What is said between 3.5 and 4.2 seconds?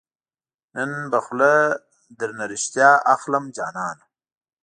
جانانه